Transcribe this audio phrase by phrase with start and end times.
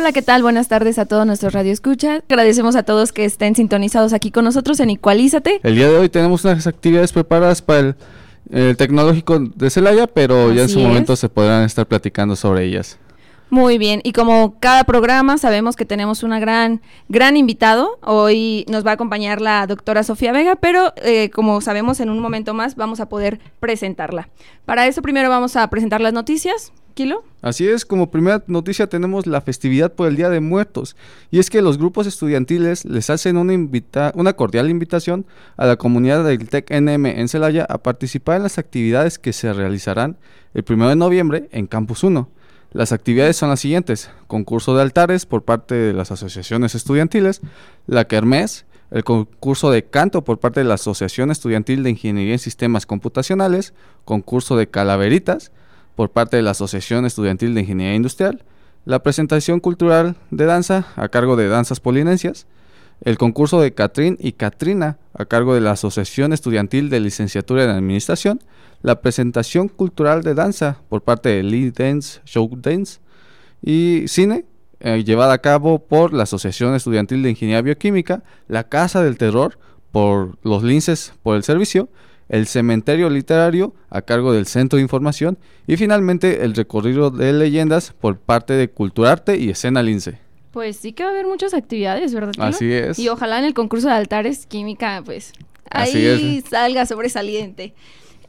[0.00, 0.42] Hola, ¿qué tal?
[0.42, 2.22] Buenas tardes a todos nuestros radioescuchas.
[2.26, 5.60] Agradecemos a todos que estén sintonizados aquí con nosotros en Igualízate.
[5.62, 7.94] El día de hoy tenemos unas actividades preparadas para el,
[8.50, 12.98] el tecnológico de Celaya, pero ya en su momento se podrán estar platicando sobre ellas.
[13.50, 16.80] Muy bien, y como cada programa sabemos que tenemos una gran,
[17.10, 17.98] gran invitado.
[18.02, 22.20] Hoy nos va a acompañar la doctora Sofía Vega, pero eh, como sabemos en un
[22.20, 24.30] momento más vamos a poder presentarla.
[24.64, 26.72] Para eso primero vamos a presentar las noticias.
[27.42, 30.96] Así es, como primera noticia tenemos la festividad por el Día de Muertos.
[31.30, 35.24] Y es que los grupos estudiantiles les hacen una cordial invitación
[35.56, 40.18] a la comunidad del TEC-NM en Celaya a participar en las actividades que se realizarán
[40.54, 42.28] el 1 de noviembre en Campus 1.
[42.72, 47.40] Las actividades son las siguientes: concurso de altares por parte de las asociaciones estudiantiles,
[47.86, 52.38] la Kermés, el concurso de canto por parte de la Asociación Estudiantil de Ingeniería en
[52.38, 53.72] Sistemas Computacionales,
[54.04, 55.52] concurso de calaveritas
[56.00, 58.42] por parte de la Asociación Estudiantil de Ingeniería Industrial,
[58.86, 62.46] la presentación cultural de danza a cargo de Danzas Polinesias,
[63.02, 67.68] el concurso de Catrín y Catrina a cargo de la Asociación Estudiantil de Licenciatura en
[67.68, 68.40] Administración,
[68.80, 73.00] la presentación cultural de danza por parte de Lee Dance, Show Dance
[73.60, 74.46] y cine
[74.80, 79.58] eh, llevada a cabo por la Asociación Estudiantil de Ingeniería Bioquímica, la Casa del Terror
[79.92, 81.90] por los Linces por el servicio,
[82.30, 85.36] el Cementerio Literario a cargo del Centro de Información
[85.66, 90.18] y finalmente el recorrido de leyendas por parte de Culturarte y Escena Lince.
[90.52, 92.32] Pues sí que va a haber muchas actividades, ¿verdad?
[92.38, 92.98] Así es.
[92.98, 95.32] Y ojalá en el concurso de altares química, pues
[95.70, 97.74] ahí salga sobresaliente.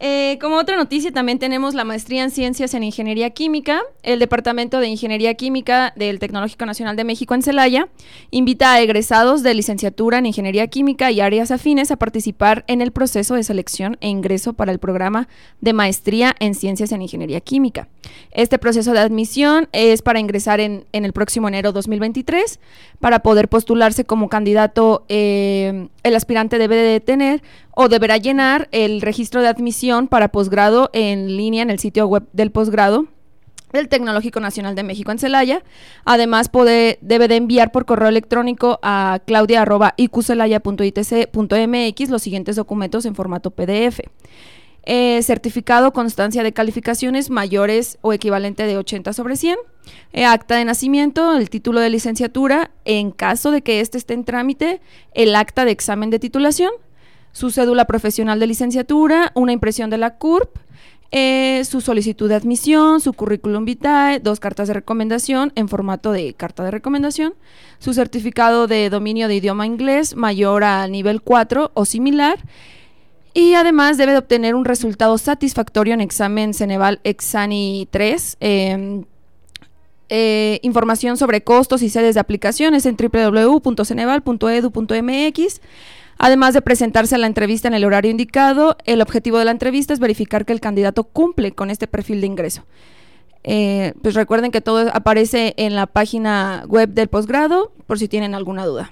[0.04, 3.84] Eh, como otra noticia, también tenemos la maestría en Ciencias en Ingeniería Química.
[4.02, 7.88] El Departamento de Ingeniería Química del Tecnológico Nacional de México en Celaya
[8.32, 12.92] invita a egresados de licenciatura en Ingeniería Química y áreas afines a participar en el
[12.92, 15.28] proceso de selección e ingreso para el programa
[15.60, 17.88] de maestría en Ciencias en Ingeniería Química.
[18.32, 22.60] Este proceso de admisión es para ingresar en, el próximo enero 2023.
[23.00, 27.44] Para poder postularse como candidato, eh, el aspirante debe de tener
[27.74, 32.24] o deberá llenar el registro de admisión para posgrado en línea en el sitio web
[32.34, 33.08] del posgrado
[33.74, 35.64] del Tecnológico Nacional de México en Celaya.
[36.06, 43.52] Además, puede, debe de enviar por correo electrónico a claudia.iqcelaya.itc.mx los siguientes documentos en formato
[43.52, 44.02] PDF.
[44.84, 49.58] Eh, certificado, constancia de calificaciones mayores o equivalente de 80 sobre 100.
[50.12, 54.24] Eh, acta de nacimiento, el título de licenciatura, en caso de que éste esté en
[54.24, 54.82] trámite,
[55.14, 56.72] el acta de examen de titulación,
[57.32, 60.58] su cédula profesional de licenciatura, una impresión de la CURP,
[61.12, 66.34] eh, su solicitud de admisión, su currículum vitae, dos cartas de recomendación en formato de
[66.34, 67.34] carta de recomendación,
[67.80, 72.40] su certificado de dominio de idioma inglés mayor al nivel 4 o similar,
[73.34, 78.38] y además debe de obtener un resultado satisfactorio en examen Ceneval Exani 3.
[78.40, 79.04] eh,
[80.14, 85.62] eh, información sobre costos y sedes de aplicaciones en www.ceneval.edu.mx.
[86.24, 89.92] Además de presentarse a la entrevista en el horario indicado, el objetivo de la entrevista
[89.92, 92.64] es verificar que el candidato cumple con este perfil de ingreso.
[93.44, 98.36] Eh, pues recuerden que todo aparece en la página web del posgrado por si tienen
[98.36, 98.92] alguna duda.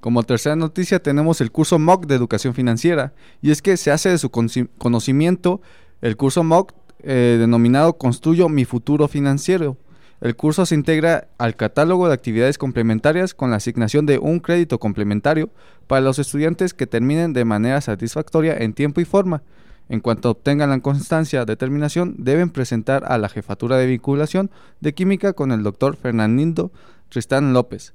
[0.00, 4.10] Como tercera noticia tenemos el curso MOOC de Educación Financiera y es que se hace
[4.10, 5.62] de su conocimiento
[6.02, 9.78] el curso MOOC eh, denominado Construyo mi futuro financiero.
[10.20, 14.78] El curso se integra al catálogo de actividades complementarias con la asignación de un crédito
[14.78, 15.50] complementario
[15.86, 19.42] para los estudiantes que terminen de manera satisfactoria en tiempo y forma.
[19.88, 24.50] En cuanto obtengan la constancia de terminación, deben presentar a la jefatura de vinculación
[24.80, 26.72] de química con el doctor Fernando
[27.08, 27.92] Tristán López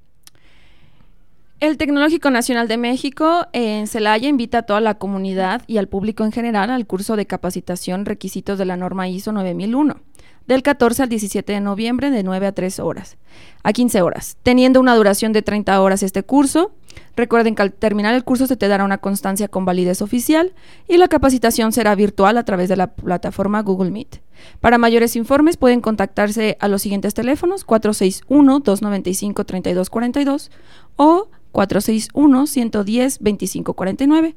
[1.59, 6.25] El Tecnológico Nacional de México en Celaya invita a toda la comunidad y al público
[6.25, 9.97] en general al curso de capacitación requisitos de la norma ISO 9001.
[10.47, 13.17] Del 14 al 17 de noviembre de 9 a 3 horas,
[13.63, 16.71] a 15 horas, teniendo una duración de 30 horas este curso.
[17.15, 20.53] Recuerden que al terminar el curso se te dará una constancia con validez oficial
[20.87, 24.21] y la capacitación será virtual a través de la plataforma Google Meet.
[24.59, 30.49] Para mayores informes pueden contactarse a los siguientes teléfonos 461-295-3242
[30.95, 34.35] o 461-110-2549.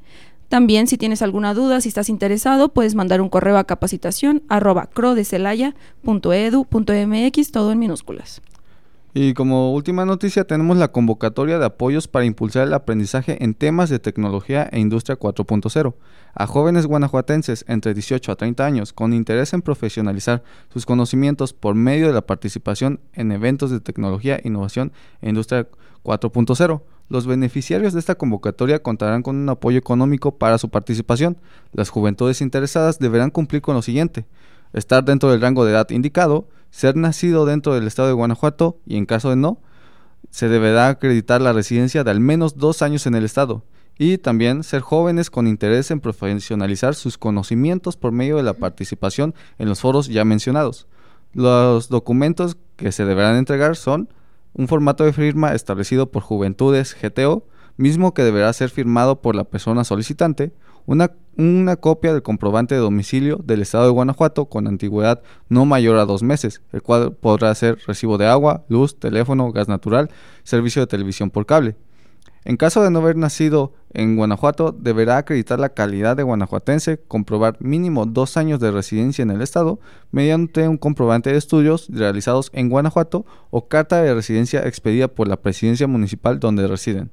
[0.55, 4.89] También si tienes alguna duda, si estás interesado, puedes mandar un correo a capacitación arroba
[7.51, 8.41] todo en minúsculas.
[9.17, 13.89] Y como última noticia tenemos la convocatoria de apoyos para impulsar el aprendizaje en temas
[13.89, 15.95] de tecnología e industria 4.0
[16.35, 21.77] a jóvenes guanajuatenses entre 18 a 30 años con interés en profesionalizar sus conocimientos por
[21.77, 24.91] medio de la participación en eventos de tecnología, innovación
[25.23, 25.69] e industria
[26.03, 26.83] 4.0.
[27.09, 31.39] Los beneficiarios de esta convocatoria contarán con un apoyo económico para su participación.
[31.73, 34.27] Las juventudes interesadas deberán cumplir con lo siguiente:
[34.73, 38.97] estar dentro del rango de edad indicado, ser nacido dentro del estado de Guanajuato y
[38.97, 39.61] en caso de no,
[40.31, 43.63] se deberá acreditar la residencia de al menos dos años en el estado
[43.97, 49.37] y también ser jóvenes con interés en profesionalizar sus conocimientos por medio de la participación
[49.59, 50.89] en los foros ya mencionados.
[51.33, 54.09] Los documentos que se deberán entregar son
[54.53, 59.45] un formato de firma establecido por Juventudes GTO, mismo que deberá ser firmado por la
[59.45, 60.53] persona solicitante,
[60.87, 66.05] una, copia del comprobante de domicilio del Estado de Guanajuato con antigüedad no mayor a
[66.05, 70.11] dos meses, el cual podrá ser recibo de agua, luz, teléfono, gas natural,
[70.43, 71.77] servicio de televisión por cable.
[72.47, 77.57] En caso de no haber nacido en Guanajuato, deberá acreditar la calidad de guanajuatense, comprobar
[77.59, 79.81] mínimo dos años de residencia en el Estado
[80.11, 85.41] mediante un comprobante de estudios realizados en Guanajuato o carta de residencia expedida por la
[85.41, 87.11] presidencia municipal donde residen.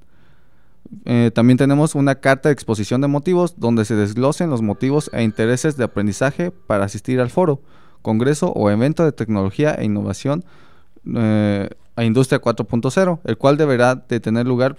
[1.06, 5.24] Eh, también tenemos una carta de exposición de motivos donde se desglosen los motivos e
[5.24, 7.62] intereses de aprendizaje para asistir al foro,
[8.02, 10.44] congreso o evento de tecnología e innovación
[11.16, 14.78] eh, a Industria 4.0, el cual deberá de tener lugar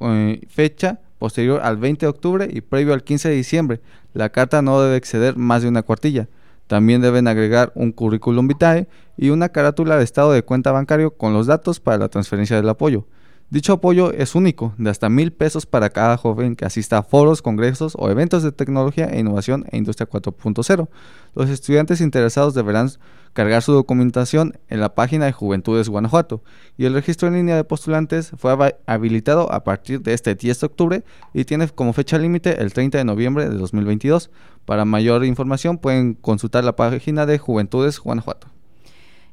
[0.00, 3.80] eh, fecha posterior al 20 de octubre y previo al 15 de diciembre.
[4.12, 6.28] La carta no debe exceder más de una cuartilla.
[6.66, 11.32] También deben agregar un currículum vitae y una carátula de estado de cuenta bancario con
[11.32, 13.06] los datos para la transferencia del apoyo.
[13.54, 17.40] Dicho apoyo es único, de hasta mil pesos para cada joven que asista a foros,
[17.40, 20.88] congresos o eventos de tecnología e innovación e industria 4.0.
[21.36, 22.90] Los estudiantes interesados deberán
[23.32, 26.42] cargar su documentación en la página de Juventudes Guanajuato
[26.76, 30.66] y el registro en línea de postulantes fue habilitado a partir de este 10 de
[30.66, 34.32] octubre y tiene como fecha límite el 30 de noviembre de 2022.
[34.64, 38.48] Para mayor información pueden consultar la página de Juventudes Guanajuato.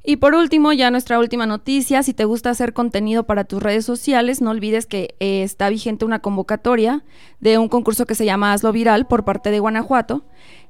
[0.04, 3.86] Y por último, ya nuestra última noticia, si te gusta hacer contenido para tus redes
[3.86, 7.04] sociales, no olvides que eh, está vigente una convocatoria
[7.40, 10.26] de un concurso que se llama Hazlo Viral por parte de Guanajuato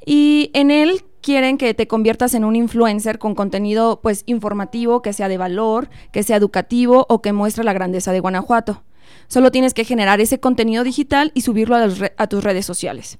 [0.05, 5.13] y en él quieren que te conviertas en un influencer con contenido pues informativo, que
[5.13, 8.83] sea de valor, que sea educativo o que muestre la grandeza de Guanajuato.
[9.27, 13.17] Solo tienes que generar ese contenido digital y subirlo a, tus redes sociales.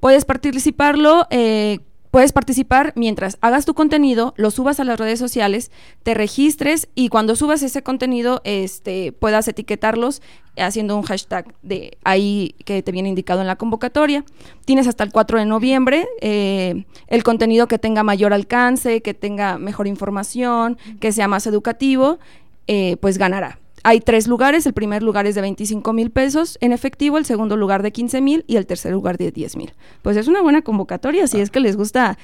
[0.00, 1.78] Puedes participarlo eh,
[2.14, 5.72] Puedes participar mientras hagas tu contenido, lo subas a las redes sociales,
[6.04, 10.22] te registres y cuando subas ese contenido este, puedas etiquetarlos
[10.56, 14.24] haciendo un hashtag de ahí que te viene indicado en la convocatoria.
[14.64, 19.58] Tienes hasta el 4 de noviembre eh, el contenido que tenga mayor alcance, que tenga
[19.58, 22.20] mejor información, que sea más educativo,
[22.68, 23.58] eh, pues ganará.
[23.84, 27.56] Hay tres lugares, el primer lugar es de 25 mil pesos en efectivo, el segundo
[27.56, 29.74] lugar de 15 mil y el tercer lugar de 10 mil.
[30.00, 32.18] Pues es una buena convocatoria, si es que les gusta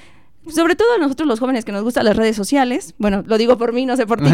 [0.48, 3.58] sobre todo a nosotros los jóvenes que nos gustan las redes sociales, bueno, lo digo
[3.58, 4.30] por mí, no sé por ti,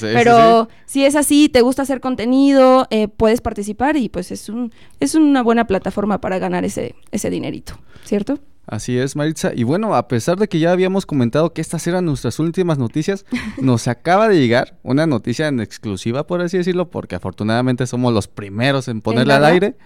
[0.00, 4.72] pero si es así, te gusta hacer contenido, eh, puedes participar y pues es, un,
[5.00, 8.38] es una buena plataforma para ganar ese, ese dinerito, ¿cierto?
[8.68, 9.52] Así es, Maritza.
[9.54, 13.24] Y bueno, a pesar de que ya habíamos comentado que estas eran nuestras últimas noticias,
[13.62, 18.28] nos acaba de llegar una noticia en exclusiva, por así decirlo, porque afortunadamente somos los
[18.28, 19.76] primeros en ponerla al aire.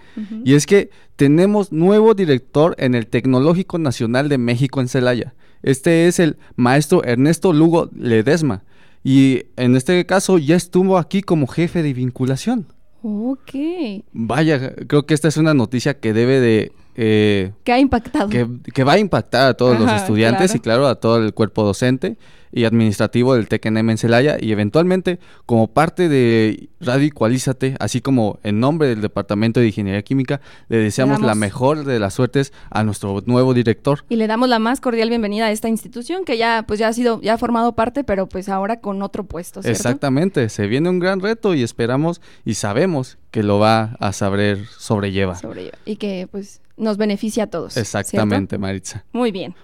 [0.43, 5.33] Y es que tenemos nuevo director en el Tecnológico Nacional de México en Celaya.
[5.61, 8.65] Este es el maestro Ernesto Lugo Ledesma.
[9.01, 12.67] Y en este caso ya estuvo aquí como jefe de vinculación.
[13.01, 13.53] Ok.
[14.11, 18.29] Vaya, creo que esta es una noticia que debe de eh, que ha impactado.
[18.29, 22.17] Que, va a impactar a todos los estudiantes y claro a todo el cuerpo docente
[22.53, 28.39] y administrativo del TECNM en Celaya y eventualmente como parte de Radio Igualízate, así como
[28.43, 32.83] en nombre del Departamento de Ingeniería Química, le deseamos la mejor de las suertes a
[32.83, 34.05] nuestro nuevo director.
[34.07, 36.93] Y le damos la más cordial bienvenida a esta institución que ya pues ya ha
[36.93, 40.99] sido ya ha formado parte, pero pues ahora con otro puesto, Exactamente, se viene un
[40.99, 45.39] gran reto y esperamos y sabemos que lo va a saber sobrellevar.
[45.39, 45.77] Sobrelleva.
[45.85, 47.77] Y que pues nos beneficia a todos.
[47.77, 49.03] Exactamente, Maritza.
[49.11, 49.55] Muy bien.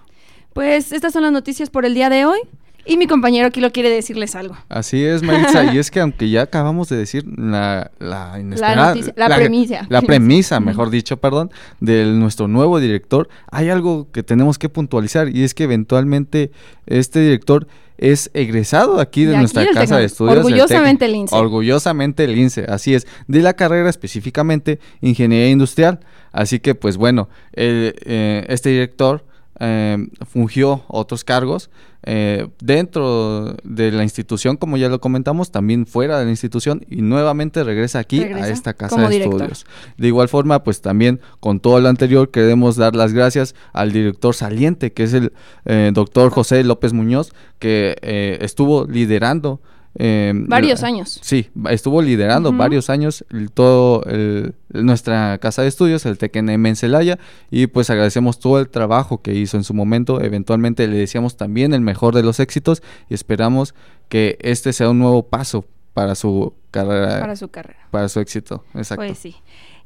[0.54, 2.40] Pues estas son las noticias por el día de hoy.
[2.86, 4.58] Y mi compañero Kilo quiere decirles algo.
[4.68, 8.96] Así es, Maritza, y es que aunque ya acabamos de decir la, la inesperada...
[8.96, 9.86] noticia, la premisa.
[9.90, 11.52] La premisa, mejor dicho, perdón,
[11.82, 16.52] de nuestro nuevo director, hay algo que tenemos que puntualizar y es que eventualmente
[16.88, 17.68] este director
[18.00, 20.38] es egresado aquí de, De nuestra aquí casa de estudios.
[20.38, 21.36] orgullosamente el INSE.
[21.36, 23.06] Orgullosamente el INSE, así es.
[23.28, 26.00] De la carrera específicamente Ingeniería Industrial.
[26.32, 29.26] Así que, pues bueno, el, eh, este director
[29.60, 31.70] eh, fungió otros cargos
[32.04, 37.02] eh, dentro de la institución, como ya lo comentamos, también fuera de la institución y
[37.02, 39.42] nuevamente regresa aquí Regresa a esta casa de director.
[39.42, 39.66] estudios.
[39.98, 44.34] De igual forma, pues también con todo lo anterior queremos dar las gracias al director
[44.34, 45.34] saliente, que es el
[45.66, 49.62] eh, doctor José López Muñoz, que eh, estuvo liderando.
[49.96, 51.20] Eh, Varios la- años.
[51.22, 56.76] Sí, estuvo liderando varios años el- todo el- nuestra casa de estudios, el TECNM en
[56.76, 57.18] Celaya,
[57.50, 60.22] y pues agradecemos todo el trabajo que hizo en su momento.
[60.22, 63.74] Eventualmente le deseamos también el mejor de los éxitos y esperamos
[64.10, 67.80] que este sea un nuevo paso para su carrera, Para su carrera.
[67.92, 68.64] para su éxito.
[68.76, 69.04] Exacto.
[69.04, 69.36] Pues sí.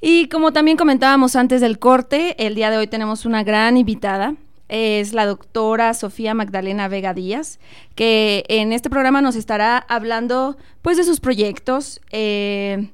[0.02, 4.36] Y como también comentábamos antes del corte, el día de hoy tenemos una gran invitada.
[4.70, 7.60] Es la doctora Sofía Magdalena Vega Díaz,
[7.96, 12.02] que en este programa nos estará hablando pues de sus proyectos.
[12.12, 12.90] eh,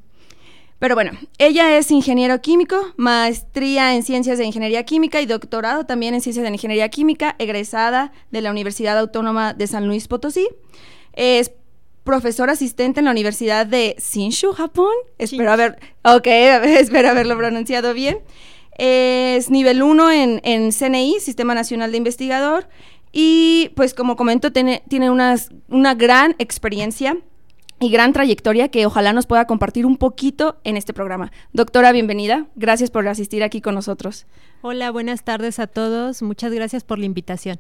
[0.80, 6.14] pero bueno, ella es ingeniero químico, maestría en ciencias de ingeniería química y doctorado también
[6.14, 10.48] en ciencias de ingeniería química, egresada de la Universidad Autónoma de San Luis Potosí.
[11.12, 11.52] Es
[12.06, 14.94] profesor asistente en la Universidad de Shinshu, Japón.
[15.18, 16.28] Espero haber, ok,
[16.64, 18.20] espero haberlo pronunciado bien.
[18.80, 22.68] Es nivel 1 en, en CNI, Sistema Nacional de Investigador.
[23.12, 27.18] Y pues como comento, tiene, tiene unas- una gran experiencia
[27.82, 31.32] y gran trayectoria que ojalá nos pueda compartir un poquito en este programa.
[31.54, 32.48] Doctora, bienvenida.
[32.56, 34.26] Gracias por asistir aquí con nosotros.
[34.62, 36.22] Hola, buenas tardes a todos.
[36.22, 37.60] Muchas gracias por la invitación.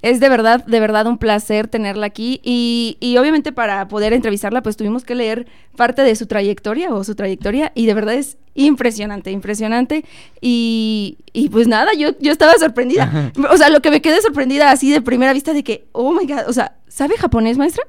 [0.00, 4.62] Es de verdad, de verdad un placer tenerla aquí y, y obviamente para poder entrevistarla
[4.62, 8.36] pues tuvimos que leer parte de su trayectoria o su trayectoria y de verdad es
[8.54, 10.04] impresionante, impresionante
[10.40, 13.32] y, y pues nada, yo, yo estaba sorprendida.
[13.50, 16.26] O sea, lo que me quedé sorprendida así de primera vista de que, oh my
[16.26, 17.84] god, o sea, ¿sabe japonés maestra?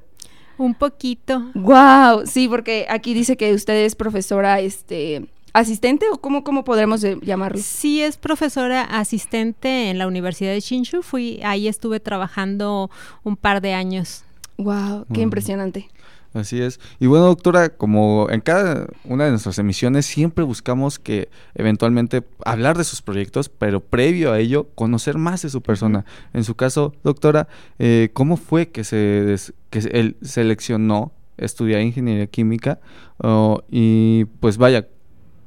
[0.57, 1.51] Un poquito.
[1.53, 7.01] Wow, sí, porque aquí dice que usted es profesora, este, asistente o cómo, cómo podremos
[7.21, 7.59] llamarlo.
[7.61, 11.01] Sí, es profesora asistente en la Universidad de Shinshu.
[11.01, 12.89] Fui, ahí estuve trabajando
[13.23, 14.23] un par de años.
[14.57, 15.23] Wow, qué Mm.
[15.23, 15.89] impresionante.
[16.31, 16.79] Así es.
[16.99, 22.77] Y bueno, doctora, como en cada una de nuestras emisiones siempre buscamos que eventualmente hablar
[22.77, 26.05] de sus proyectos, pero previo a ello conocer más de su persona.
[26.33, 27.47] En su caso, doctora,
[27.79, 32.79] eh, ¿cómo fue que se des- que se- él seleccionó estudiar ingeniería química?
[33.17, 34.87] Oh, y pues vaya,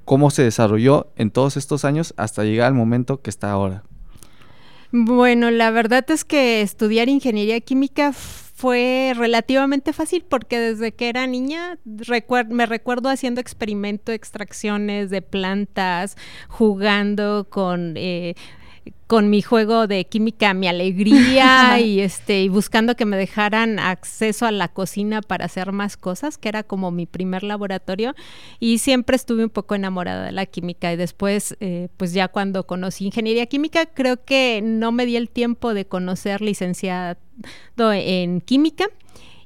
[0.04, 3.84] ¿cómo se desarrolló en todos estos años hasta llegar al momento que está ahora?
[4.90, 11.26] Bueno, la verdad es que estudiar ingeniería química fue relativamente fácil porque desde que era
[11.26, 11.78] niña
[12.48, 16.16] me recuerdo haciendo experimento, extracciones de plantas,
[16.48, 18.34] jugando con eh,
[19.06, 24.46] con mi juego de química, mi alegría y este y buscando que me dejaran acceso
[24.46, 28.14] a la cocina para hacer más cosas, que era como mi primer laboratorio.
[28.58, 32.66] Y siempre estuve un poco enamorada de la química y después eh, pues ya cuando
[32.66, 37.18] conocí ingeniería química creo que no me di el tiempo de conocer licenciado
[37.76, 38.86] en química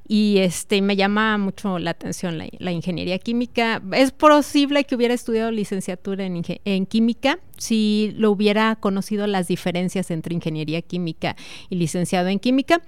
[0.07, 3.81] y este me llama mucho la atención la, ingeniería química.
[3.91, 10.33] Es posible que hubiera estudiado licenciatura en, química si lo hubiera conocido las diferencias entre
[10.33, 11.35] ingeniería química
[11.69, 12.81] y licenciado en química,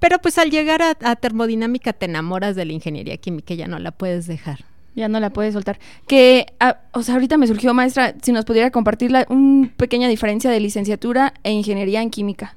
[0.00, 3.78] pero pues al llegar a, a termodinámica te enamoras de la ingeniería química ya no
[3.78, 4.64] la puedes dejar.
[4.94, 5.78] Ya no la puedes soltar.
[6.08, 10.50] Que, ah, o sea, ahorita me surgió, maestra, si nos pudiera compartir una pequeña diferencia
[10.50, 12.54] de licenciatura e ingeniería en química.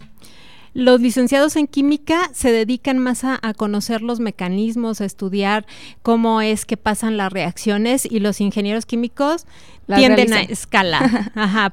[0.73, 5.65] Los licenciados en química se dedican más a, a conocer los mecanismos, a estudiar
[6.01, 9.45] cómo es que pasan las reacciones y los ingenieros químicos
[9.87, 11.71] Las tienden a escalar, ajá,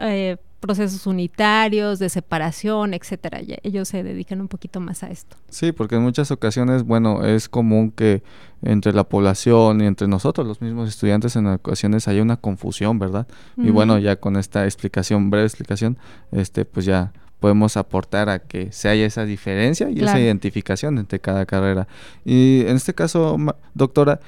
[0.00, 3.40] eh, procesos unitarios de separación, etcétera.
[3.62, 5.36] Ellos se dedican un poquito más a esto.
[5.48, 8.22] Sí, porque en muchas ocasiones, bueno, es común que
[8.62, 13.26] entre la población y entre nosotros, los mismos estudiantes, en ocasiones haya una confusión, ¿verdad?
[13.56, 15.98] Y bueno, ya con esta explicación, breve explicación,
[16.32, 21.20] este, pues ya podemos aportar a que se haya esa diferencia y esa identificación entre
[21.20, 21.86] cada carrera.
[22.24, 24.20] Y en este caso, ma- doctora,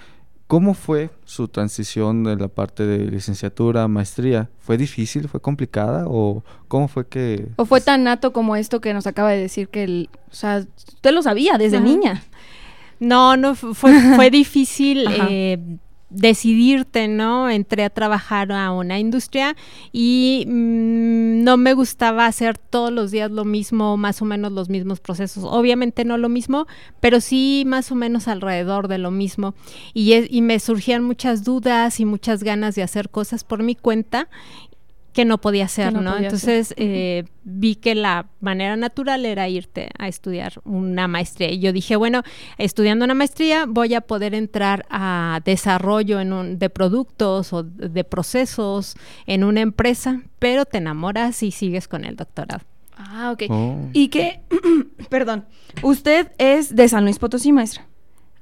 [0.47, 4.49] ¿cómo fue su transición de la parte de licenciatura a maestría?
[4.61, 7.49] ¿Fue difícil, fue complicada o cómo fue que...
[7.57, 10.65] ¿O fue tan nato como esto que nos acaba de decir que, el, o sea,
[10.77, 11.87] usted lo sabía desde Ajá.
[11.87, 12.23] niña?
[13.01, 15.29] No, no, fu- fue, fue difícil Ajá.
[15.31, 15.59] eh,
[16.11, 17.51] decidirte, ¿no?
[17.51, 19.57] Entré a trabajar a una industria
[19.93, 24.69] y mm, no me gustaba hacer todos los días lo mismo, más o menos los
[24.69, 25.45] mismos procesos.
[25.45, 26.67] Obviamente no lo mismo,
[27.01, 29.55] pero sí más o menos alrededor de lo mismo.
[29.93, 34.29] Y, y me surgían muchas dudas y muchas ganas de hacer cosas por mi cuenta
[35.19, 36.17] que no podía hacer, ¿no?
[36.17, 41.51] Entonces eh, vi que la manera natural era irte a estudiar una maestría.
[41.51, 42.23] Y yo dije, bueno,
[42.57, 48.05] estudiando una maestría voy a poder entrar a desarrollo en un, de productos o de
[48.05, 48.95] procesos
[49.27, 52.65] en una empresa, pero te enamoras y sigues con el doctorado.
[52.97, 53.43] Ah, ok.
[53.51, 53.89] Oh.
[53.93, 54.41] Y que,
[55.11, 55.47] perdón,
[55.83, 57.88] usted es de San Luis Potosí, maestra.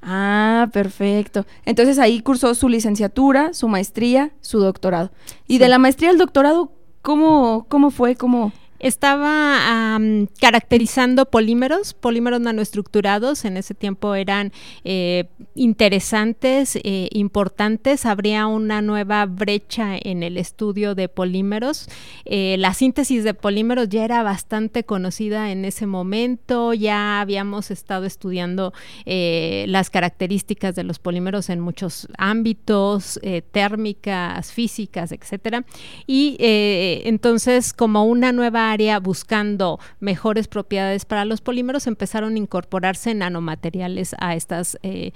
[0.09, 1.45] Ah, perfecto.
[1.65, 5.11] Entonces ahí cursó su licenciatura, su maestría, su doctorado.
[5.47, 6.71] Y de la maestría al doctorado,
[7.01, 8.15] ¿cómo, cómo fue?
[8.15, 8.53] ¿Cómo...?
[8.79, 9.99] Estaba
[10.39, 13.45] caracterizando polímeros, polímeros nanoestructurados.
[13.45, 14.51] En ese tiempo eran
[14.83, 18.05] eh, interesantes, eh, importantes.
[18.05, 21.89] Habría una nueva brecha en el estudio de polímeros.
[22.25, 26.73] Eh, la síntesis de polímeros ya era bastante conocida en ese momento.
[26.73, 28.73] Ya habíamos estado estudiando
[29.05, 33.19] las características de los polímeros en muchos ámbitos,
[33.51, 35.65] térmicas, físicas, etcétera.
[36.05, 43.13] Y entonces, como una nueva área buscando mejores propiedades para los polímeros, empezaron a incorporarse
[43.13, 45.11] nanomateriales a, estas, eh,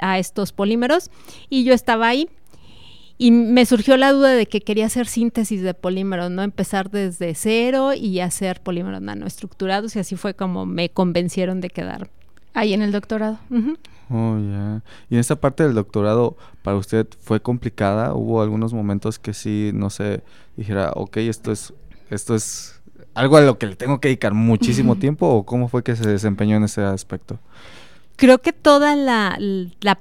[0.00, 1.10] a estos polímeros
[1.48, 2.28] y yo estaba ahí.
[3.18, 6.42] Y me surgió la duda de que quería hacer síntesis de polímeros, ¿no?
[6.42, 12.10] Empezar desde cero y hacer polímeros nanoestructurados y así fue como me convencieron de quedar
[12.54, 13.38] ahí en el doctorado.
[14.10, 14.82] Oh, ya.
[15.08, 18.14] Y en esta parte del doctorado, ¿para usted fue complicada?
[18.14, 20.22] ¿Hubo algunos momentos que sí, no sé,
[20.56, 21.72] dijera, ok, esto es,
[22.10, 22.81] esto es
[23.14, 26.08] algo a lo que le tengo que dedicar muchísimo tiempo o cómo fue que se
[26.08, 27.38] desempeñó en ese aspecto?
[28.22, 29.36] Creo que toda la,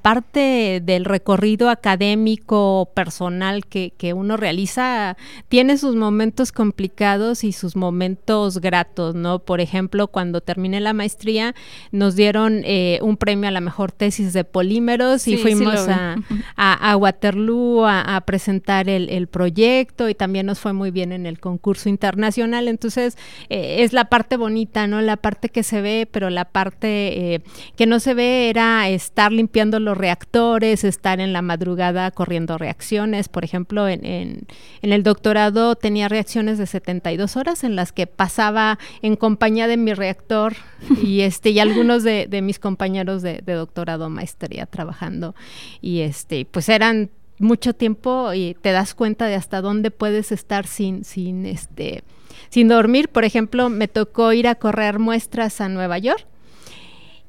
[0.04, 5.18] parte del recorrido académico personal que, uno realiza
[5.50, 9.40] tiene sus momentos complicados y sus momentos gratos, ¿no?
[9.40, 11.56] Por ejemplo, cuando terminé la maestría
[11.92, 17.88] nos dieron eh, un premio a la mejor tesis de polímeros y fuimos a, Waterloo
[17.88, 22.68] a, presentar el, proyecto y también nos fue muy bien en el concurso internacional.
[22.68, 23.18] Entonces,
[23.50, 25.02] eh, es la parte bonita, ¿no?
[25.02, 27.42] La parte que se ve, pero la parte eh,
[27.76, 33.30] que no se ve era estar limpiando los reactores, estar en la madrugada corriendo reacciones.
[33.30, 34.48] Por ejemplo, en, en,
[34.82, 39.94] el doctorado tenía reacciones de 72 horas en las que pasaba en compañía de mi
[39.94, 40.54] reactor
[41.04, 45.36] y este y algunos de, mis compañeros de, doctorado maestría trabajando.
[45.82, 50.68] Y este, pues eran mucho tiempo y te das cuenta de hasta dónde puedes estar
[50.68, 52.04] sin, sin este
[52.50, 53.10] sin dormir.
[53.10, 56.26] Por ejemplo, me tocó ir a correr muestras a Nueva York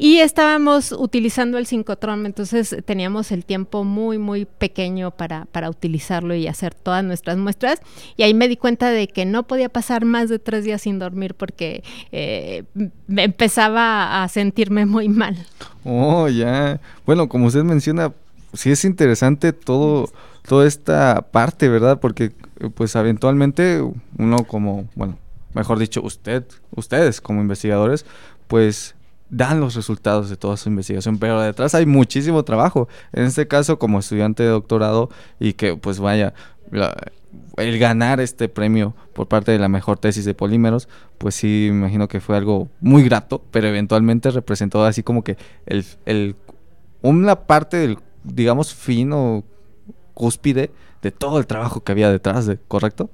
[0.02, 6.34] y estábamos utilizando el sincrotrón, entonces teníamos el tiempo muy, muy pequeño para, para utilizarlo
[6.34, 7.80] y hacer todas nuestras muestras.
[8.16, 10.98] Y ahí me di cuenta de que no podía pasar más de tres días sin
[10.98, 12.64] dormir porque eh,
[13.06, 15.36] me empezaba a sentirme muy mal.
[15.84, 16.80] Oh, ya.
[17.06, 18.12] Bueno, como usted menciona,
[18.54, 20.10] sí es interesante todo,
[20.48, 22.00] toda esta parte, ¿verdad?
[22.00, 22.32] Porque
[22.74, 23.80] pues eventualmente
[24.18, 25.16] uno como, bueno,
[25.54, 26.42] mejor dicho, usted,
[26.74, 28.04] ustedes como investigadores,
[28.48, 28.96] pues
[29.32, 32.86] dan los resultados de toda su investigación, pero detrás hay muchísimo trabajo.
[33.12, 35.08] En este caso, como estudiante de doctorado
[35.40, 36.34] y que pues vaya,
[37.56, 41.78] el ganar este premio por parte de la mejor tesis de polímeros, pues sí, me
[41.78, 46.36] imagino que fue algo muy grato, pero eventualmente representó así como que el,
[47.00, 49.44] una parte del, digamos, fin o
[50.12, 53.08] cúspide de todo el trabajo que había detrás, de, ¿correcto?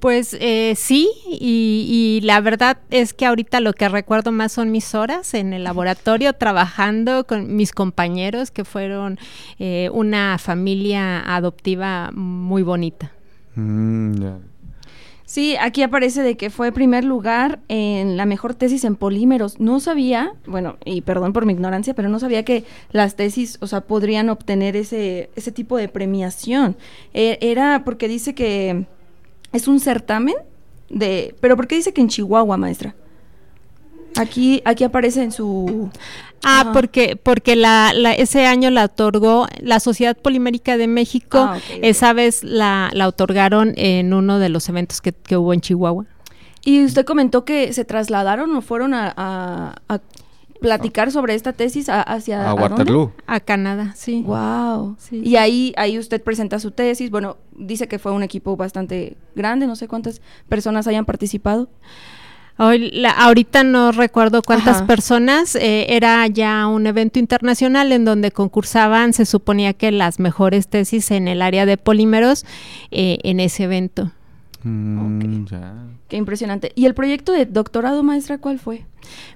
[0.00, 4.94] Pues eh, sí, y, la verdad es que ahorita lo que recuerdo más son mis
[4.94, 9.18] horas en el laboratorio trabajando con mis compañeros que fueron
[9.58, 13.10] eh, una familia adoptiva muy bonita.
[13.56, 14.22] Mm,
[15.24, 19.58] sí, aquí aparece de que fue primer lugar en la mejor tesis en polímeros.
[19.58, 23.66] No sabía, bueno, y perdón por mi ignorancia, pero no sabía que las tesis, o
[23.66, 26.76] sea, podrían obtener ese, ese tipo de premiación.
[27.14, 28.86] E, era porque dice que
[29.52, 30.36] es un certamen
[30.88, 31.34] de...
[31.40, 32.94] Pero ¿por qué dice que en Chihuahua, maestra?
[34.16, 35.90] Aquí, aquí aparece en su...
[36.44, 42.12] Ah, porque, porque la, ese año la otorgó la Sociedad Polimérica de México, ah, esa
[42.12, 46.06] vez la, la, otorgaron en uno de los eventos que, que, hubo en Chihuahua.
[46.64, 50.00] Y usted comentó que se trasladaron o fueron a, a
[50.60, 53.12] platicar sobre esta tesis hacia a Waterloo.
[53.26, 54.22] A, Canadá, sí.
[54.26, 54.96] Wow.
[55.10, 57.10] Y ahí ahí usted presenta su tesis.
[57.10, 61.68] Bueno, dice que fue un equipo bastante grande, no sé cuántas personas hayan participado.
[62.60, 64.86] Hoy, la, ahorita no recuerdo cuántas Ajá.
[64.88, 70.66] personas, eh, era ya un evento internacional en donde concursaban, se suponía que las mejores
[70.66, 72.44] tesis en el área de polímeros
[72.90, 74.10] eh, en ese evento.
[74.68, 75.74] Mm, ya.
[76.08, 76.72] Qué impresionante.
[76.74, 78.84] ¿Y el proyecto de doctorado, maestra, cuál fue?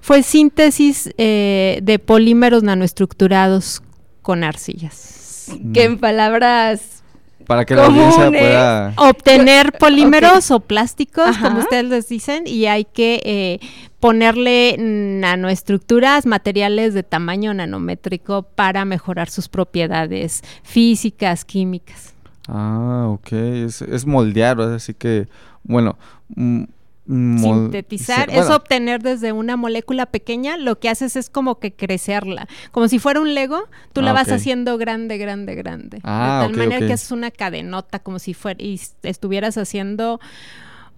[0.00, 3.82] Fue síntesis eh, de polímeros nanoestructurados
[4.22, 5.50] con arcillas.
[5.74, 7.02] Que en palabras
[7.46, 8.94] Para que la audiencia pueda...
[8.96, 11.48] Obtener polímeros o plásticos, Ajá.
[11.48, 13.60] como ustedes les dicen, y hay que eh,
[14.00, 22.14] ponerle nanoestructuras, materiales de tamaño nanométrico para mejorar sus propiedades físicas, químicas.
[22.54, 23.32] Ah, ok.
[23.32, 24.74] Es, es moldear, ¿verdad?
[24.74, 25.26] así que,
[25.62, 25.96] bueno...
[26.36, 26.64] mm,
[27.04, 32.86] Sintetizar es obtener desde una molécula pequeña, lo que haces es como que crecerla, como
[32.86, 36.52] si fuera un Lego, tú la Ah, vas haciendo grande, grande, grande, Ah, de tal
[36.52, 40.20] ok, manera que es una cadenota, como si fuera y estuvieras haciendo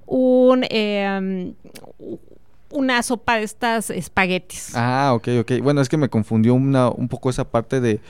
[0.06, 1.54] un eh,
[2.74, 4.72] una sopa de estas espaguetis.
[4.74, 5.52] Ah, ok, ok.
[5.62, 8.00] Bueno, es que me confundió una, un poco esa parte de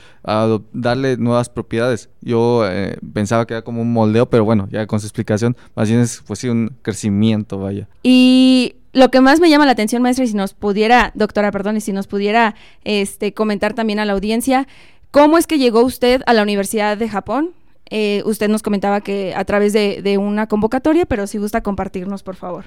[0.73, 2.09] darle nuevas propiedades.
[2.21, 5.87] Yo eh, pensaba que era como un moldeo, pero bueno, ya con su explicación, más
[5.87, 7.87] bien es pues sí un crecimiento, vaya.
[8.03, 11.77] Y lo que más me llama la atención, maestra, y si nos pudiera, doctora, perdón,
[11.77, 14.67] y si nos pudiera este, comentar también a la audiencia,
[15.11, 17.51] ¿cómo es que llegó usted a la Universidad de Japón?
[17.89, 22.35] Eh, usted nos comentaba que a través de, una convocatoria, pero si gusta compartirnos, por
[22.35, 22.65] favor.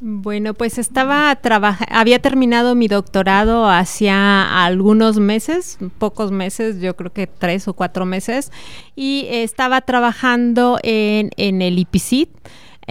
[0.00, 7.12] Bueno, pues estaba trabajando, había terminado mi doctorado hacía algunos meses, pocos meses, yo creo
[7.12, 8.50] que tres o cuatro meses,
[8.96, 12.30] y estaba trabajando en, en el IPCIT.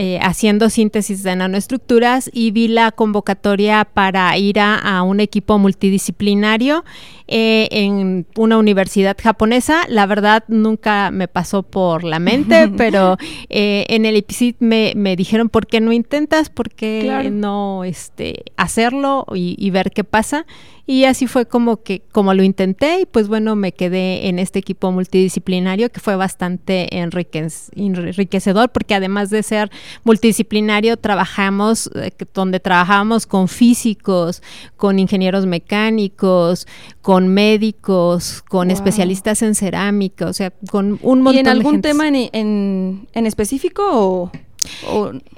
[0.01, 5.57] Eh, haciendo síntesis de nanoestructuras y vi la convocatoria para ir a, a un equipo
[5.57, 6.85] multidisciplinario
[7.27, 9.81] eh, en una universidad japonesa.
[9.89, 13.17] La verdad nunca me pasó por la mente, pero
[13.49, 16.49] eh, en el IPCIT me, me dijeron, ¿por qué no intentas?
[16.49, 17.29] ¿Por qué Claro.
[17.31, 20.45] no este, hacerlo y, y ver qué pasa?
[20.91, 24.57] Y así fue como que como lo intenté y pues bueno, me quedé en este
[24.57, 29.69] equipo multidisciplinario que fue bastante enriquec- enriquecedor porque además de ser
[30.03, 34.41] multidisciplinario trabajamos eh, donde trabajábamos con físicos,
[34.77, 36.65] con ingenieros mecánicos,
[37.03, 38.73] con médicos, con Wow.
[38.73, 43.07] especialistas en cerámica, o sea, con un montón ¿Y en de algún tema en, en,
[43.13, 44.31] en específico o,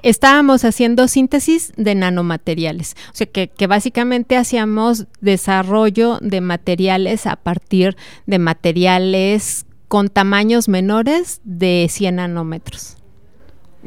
[0.02, 2.94] estábamos haciendo síntesis de nanomateriales.
[3.12, 10.68] O sea, que, que básicamente hacíamos desarrollo de materiales a partir de materiales con tamaños
[10.68, 12.96] menores de 100 nanómetros.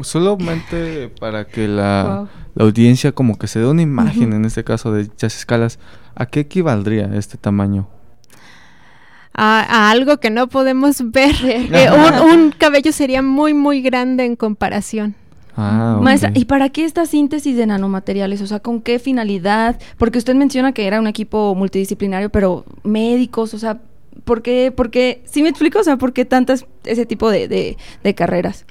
[0.02, 2.28] Solamente para que la, Wow.
[2.56, 5.80] la audiencia como que se dé una imagen, en este caso de dichas escalas,
[6.16, 7.88] ¿a qué equivaldría este tamaño?
[9.34, 11.36] A, a algo que no podemos ver.
[11.44, 15.16] Eh, un, un cabello sería muy, muy grande en comparación.
[15.58, 16.32] Ah, Maestra.
[16.36, 18.42] ¿y para qué esta síntesis de nanomateriales?
[18.42, 19.80] O sea, ¿con qué finalidad?
[19.98, 23.80] Porque usted menciona que era un equipo multidisciplinario, pero médicos, o sea,
[24.26, 24.74] ¿por qué?
[24.76, 25.22] ¿Por qué?
[25.26, 25.80] ¿Sí me explico?
[25.80, 28.66] O sea, ¿por qué tantas, ese tipo de, de- de carreras?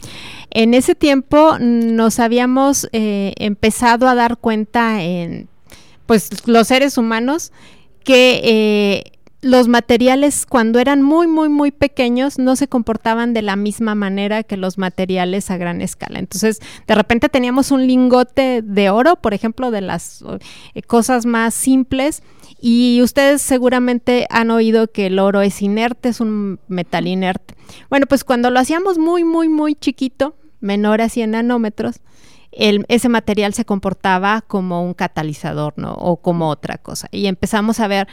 [0.50, 5.48] En ese tiempo nos habíamos eh, empezado a dar cuenta en,
[6.06, 7.50] pues, los seres humanos
[8.04, 9.12] que eh,
[9.44, 14.42] los materiales cuando eran muy, muy, muy pequeños no se comportaban de la misma manera
[14.42, 16.18] que los materiales a gran escala.
[16.18, 20.24] Entonces, de repente teníamos un lingote de oro, por ejemplo, de las
[20.74, 22.22] eh, cosas más simples,
[22.58, 27.54] y ustedes seguramente han oído que el oro es inerte, es un metal inerte.
[27.90, 32.00] Bueno, pues cuando lo hacíamos muy, muy, muy chiquito, menor a 100 nanómetros,
[32.50, 35.92] ese material se comportaba como un catalizador, ¿no?
[35.94, 37.08] O como otra cosa.
[37.10, 38.08] Y empezamos a ver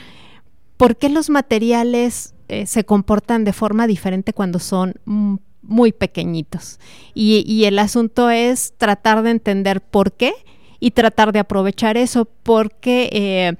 [0.82, 6.80] por qué los materiales eh, se comportan de forma diferente cuando son muy pequeñitos.
[7.14, 10.34] Y, y el asunto es tratar de entender por qué
[10.80, 13.58] y tratar de aprovechar eso, porque eh,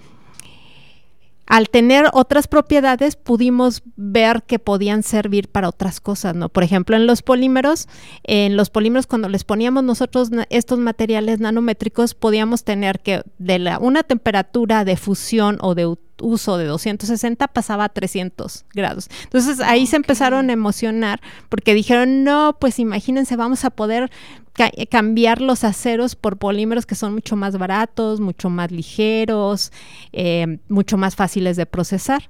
[1.52, 6.48] al tener otras propiedades pudimos ver que podían servir para otras cosas, ¿no?
[6.48, 7.90] Por ejemplo, en los polímeros,
[8.24, 13.80] en los polímeros cuando les poníamos nosotros estos materiales nanométricos podíamos tener que de la,
[13.80, 19.10] una temperatura de fusión o de uso de 260 pasaba a 300 grados.
[19.24, 24.10] Entonces ahí se empezaron a emocionar porque dijeron, no, pues imagínense, vamos a poder
[24.54, 29.72] ca- cambiar los aceros por polímeros que son mucho más baratos, mucho más ligeros,
[30.14, 32.30] eh, mucho más fáciles de procesar.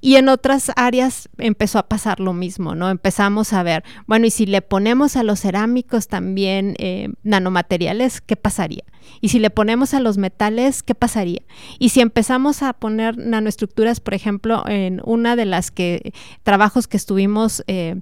[0.00, 2.90] Y en otras áreas empezó a pasar lo mismo, ¿no?
[2.90, 8.36] Empezamos a ver, bueno, y si le ponemos a los cerámicos también eh, nanomateriales, ¿qué
[8.36, 8.84] pasaría?
[9.20, 11.40] Y si le ponemos a los metales, ¿qué pasaría?
[11.78, 16.96] Y si empezamos a poner nanoestructuras, por ejemplo, en una de las que trabajos que
[16.96, 18.00] estuvimos eh,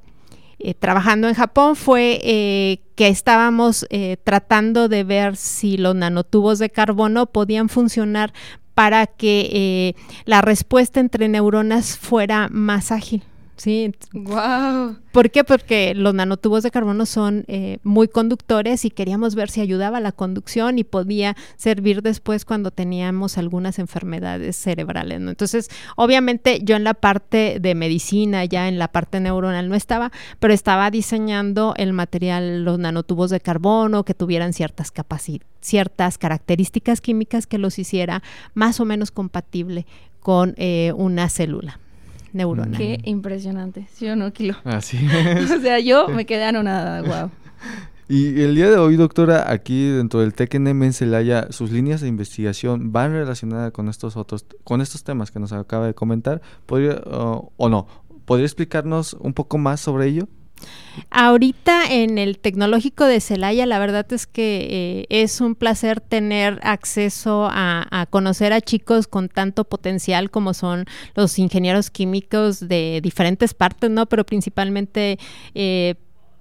[0.59, 6.59] eh, trabajando en Japón fue eh, que estábamos eh, tratando de ver si los nanotubos
[6.59, 8.33] de carbono podían funcionar
[8.75, 13.23] para que la respuesta entre neuronas fuera más ágil.
[13.57, 13.95] Sí.
[14.13, 14.97] Wow.
[15.13, 15.45] ¿Por qué?
[15.45, 20.01] Porque los nanotubos de carbono son eh, muy conductores y queríamos ver si ayudaba a
[20.01, 25.21] la conducción y podía servir después cuando teníamos algunas enfermedades cerebrales.
[25.21, 30.11] Entonces, obviamente yo en la parte de medicina, ya en la parte neuronal no estaba,
[30.41, 37.01] pero estaba diseñando el material, los nanotubos de carbono que tuvieran ciertas capacidades ciertas características
[37.01, 39.87] químicas que los hiciera más o menos compatible
[40.21, 41.81] con eh, una célula
[42.35, 42.77] neurona.
[42.77, 44.55] Qué impresionante, ¿sí o no, Kilo?
[44.65, 45.51] Así es.
[45.51, 47.31] o sea, yo me quedé anonadada, wow.
[48.07, 52.09] Y el día de hoy, doctora, aquí dentro del TECNM en Celaya, sus líneas de
[52.09, 56.43] investigación van relacionadas con estos otros, con estos temas que nos acaba de comentar.
[56.67, 57.87] ¿Podría, o no?
[58.27, 60.29] ¿Podría explicarnos un poco más sobre ello?
[61.11, 66.61] Ahorita en el tecnológico de Celaya, la verdad es que eh, es un placer tener
[66.63, 73.55] acceso a, conocer a chicos con tanto potencial como son los ingenieros químicos de diferentes
[73.55, 74.07] partes, ¿no?
[74.07, 75.19] Pero principalmente
[75.55, 75.95] eh,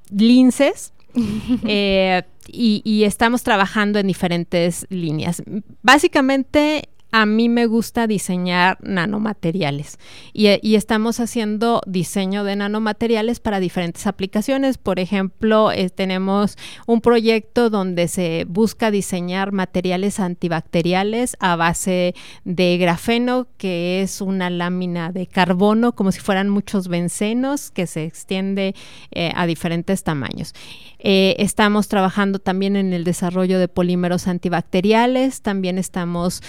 [0.10, 0.94] linces.
[1.68, 5.44] Eh, y, y, estamos trabajando en diferentes líneas.
[5.82, 10.00] Básicamente a mí me gusta diseñar nanomateriales
[10.34, 14.80] y, estamos haciendo diseño de nanomateriales para diferentes aplicaciones.
[14.80, 22.80] Por ejemplo, eh, tenemos un proyecto donde se busca diseñar materiales antibacteriales a base de
[22.80, 28.74] grafeno, que es una lámina de carbono, como si fueran muchos bencenos, que se extiende
[29.12, 30.54] eh, a diferentes tamaños.
[30.98, 36.42] Eh, estamos trabajando también en el desarrollo de polímeros antibacteriales, también estamos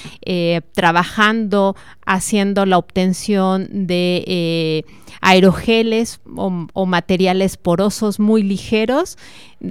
[0.60, 4.84] trabajando haciendo la obtención de eh,
[5.20, 9.16] aerogeles o, materiales porosos muy ligeros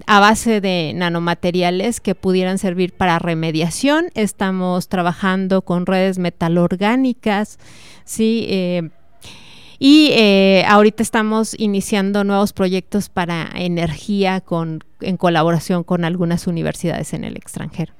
[0.08, 4.06] a base de nanomateriales que pudieran servir para remediación.
[4.15, 7.60] Estamos trabajando con redes metalorgánicas,
[8.06, 8.48] ¿sí?
[9.86, 17.13] Y eh, ahorita estamos iniciando nuevos proyectos para energía con, en colaboración con algunas universidades
[17.13, 17.93] en el extranjero.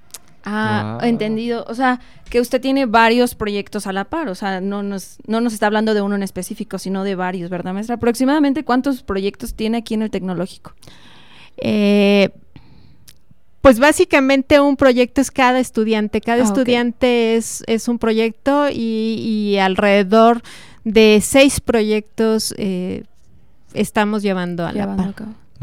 [0.46, 1.66] Ah, entendido.
[1.68, 4.28] O sea, que usted tiene varios proyectos a la par.
[4.30, 7.50] O sea, no nos, no nos está hablando de uno en específico, sino de varios,
[7.50, 7.96] ¿verdad, maestra?
[7.96, 10.74] Aproximadamente, ¿cuántos proyectos tiene aquí en el tecnológico?
[11.58, 12.32] Eh,
[13.62, 16.20] pues básicamente un proyecto es cada estudiante.
[16.20, 20.42] Cada ah, estudiante es, es un proyecto y, y alrededor
[20.84, 23.06] de seis proyectos eh,
[23.74, 25.14] estamos llevando a la par.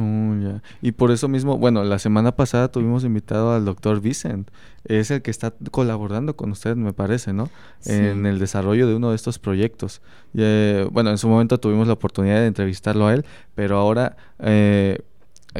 [0.00, 4.50] Mm, y por eso mismo, bueno, la semana pasada tuvimos invitado al doctor Vicent.
[4.84, 7.50] Es el que está colaborando con usted, me parece, ¿no?
[7.84, 10.00] En el desarrollo de uno de estos proyectos.
[10.34, 15.00] Eh, bueno, en su momento tuvimos la oportunidad de entrevistarlo a él, pero ahora eh,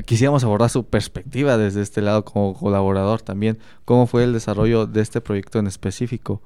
[0.07, 3.59] quisiéramos abordar su perspectiva desde este lado como colaborador también.
[3.85, 6.41] ¿Cómo fue el desarrollo de este proyecto en específico?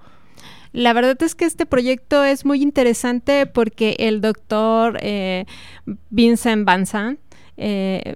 [0.75, 5.47] La verdad es que este proyecto es muy interesante porque el doctor eh,
[6.11, 6.85] Vincent Van
[7.57, 8.15] eh,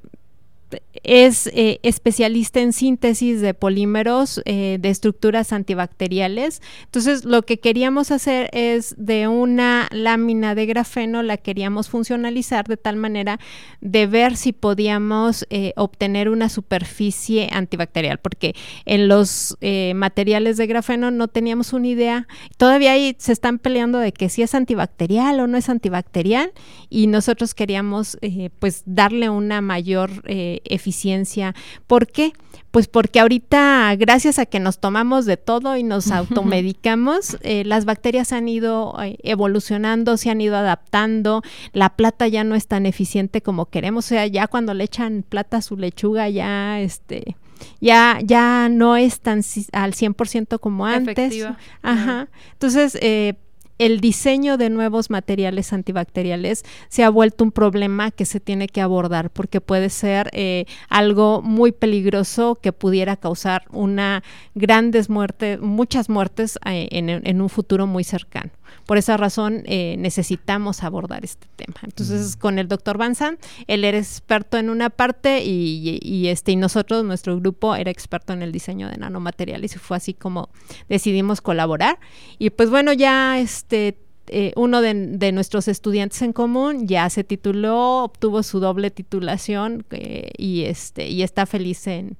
[1.05, 6.61] es eh, especialista en síntesis de polímeros eh, de estructuras antibacteriales.
[6.85, 12.77] Entonces, lo que queríamos hacer es de una lámina de grafeno, la queríamos funcionalizar de
[12.77, 13.39] tal manera
[13.81, 19.57] de ver si podíamos eh, obtener una superficie antibacterial, porque en los
[19.95, 22.27] materiales de grafeno no teníamos una idea.
[22.57, 26.53] Todavía ahí se están peleando de que si es antibacterial o no es antibacterial,
[26.91, 28.19] y nosotros queríamos
[28.59, 31.55] pues darle una mayor eficiencia eficiencia.
[31.87, 32.33] ¿Por qué?
[32.71, 37.85] Pues porque ahorita, gracias a que nos tomamos de todo y nos automedicamos, eh, las
[37.85, 42.87] bacterias han ido eh, evolucionando, se han ido adaptando, la plata ya no es tan
[42.87, 47.37] eficiente como queremos, o sea, ya cuando le echan plata a su lechuga, ya este
[47.81, 49.41] ya, ya no es tan
[49.73, 51.45] al 100% como antes.
[51.83, 52.29] Ajá.
[52.53, 53.35] Entonces, eh,
[53.79, 58.81] el diseño de nuevos materiales antibacteriales se ha vuelto un problema que se tiene que
[58.81, 64.23] abordar porque puede ser eh, algo muy peligroso que pudiera causar una
[64.55, 68.51] grandes muertes, muchas muertes eh, en, un futuro muy cercano.
[68.87, 71.75] Por esa razón eh, necesitamos abordar este tema.
[71.83, 77.05] Entonces, con el doctor Banzan, él era experto en una parte y, este, y nosotros,
[77.05, 80.49] nuestro grupo, era experto en el diseño de nanomateriales y fue así como
[80.89, 81.99] decidimos colaborar.
[82.39, 83.99] Y pues bueno, ya este
[84.31, 90.31] eh, uno de, nuestros estudiantes en común ya se tituló, obtuvo su doble titulación eh,
[90.37, 92.17] y, este, y está feliz en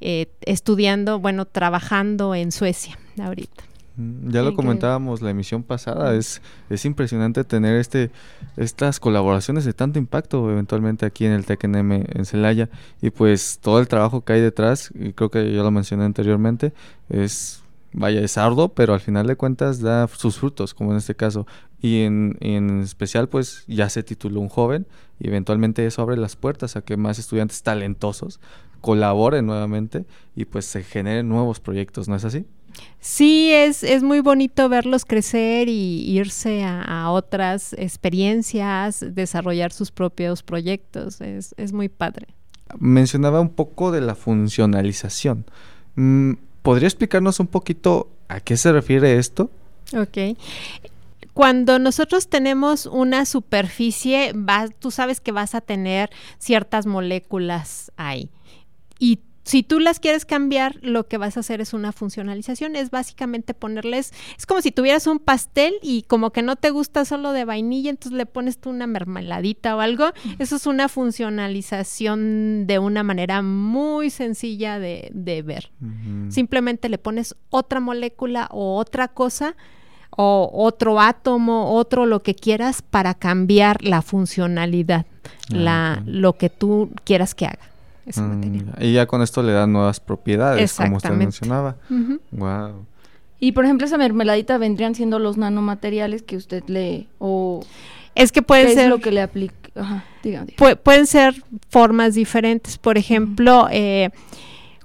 [0.00, 3.69] estudiando, bueno, trabajando en Suecia ahorita.
[3.96, 8.10] Ya lo comentábamos la emisión pasada, es, es impresionante tener este
[8.56, 12.70] estas colaboraciones de tanto impacto eventualmente aquí en el TECNM en Celaya
[13.02, 16.72] y pues todo el trabajo que hay detrás, y creo que ya lo mencioné anteriormente,
[17.08, 21.14] es vaya, es arduo, pero al final de cuentas da sus frutos, como en este
[21.14, 21.46] caso.
[21.80, 24.86] Y en, en especial, pues ya se tituló un joven
[25.18, 28.40] y eventualmente eso abre las puertas a que más estudiantes talentosos
[28.80, 32.46] colaboren nuevamente y pues se generen nuevos proyectos, ¿no es así?
[33.00, 40.42] Sí, es, es muy bonito verlos crecer y irse a, otras experiencias, desarrollar sus propios
[40.42, 42.28] proyectos, es, es, muy padre.
[42.78, 45.46] Mencionaba un poco de la funcionalización.
[45.96, 49.50] Mm, ¿Podría explicarnos un poquito a qué se refiere esto?
[49.96, 50.36] Ok.
[51.32, 54.34] Cuando nosotros tenemos una superficie,
[54.78, 58.30] tú sabes que vas a tener ciertas moléculas ahí.
[58.98, 62.92] Y si tú las quieres cambiar, lo que vas a hacer es una funcionalización, es
[62.92, 67.32] básicamente ponerles, es como si tuvieras un pastel y como que no te gusta solo
[67.32, 72.78] de vainilla, entonces le pones tú una mermeladita o algo, eso es una funcionalización de
[72.78, 75.10] una manera muy sencilla de,
[75.44, 75.72] ver.
[76.28, 79.56] Simplemente le pones otra molécula o otra cosa
[80.10, 86.50] o otro átomo, otro lo que quieras para cambiar la funcionalidad, ah, la, lo que
[86.50, 87.69] tú quieras que haga.
[88.06, 91.76] Mm, y ya con esto le dan nuevas propiedades, como usted mencionaba.
[92.30, 92.86] Wow.
[93.38, 97.64] Y por ejemplo, esa mermeladita vendrían siendo los nanomateriales que usted le o
[98.14, 99.70] es que puede ser lo que le aplica.
[100.82, 102.76] pueden ser formas diferentes.
[102.76, 104.10] Por ejemplo, eh,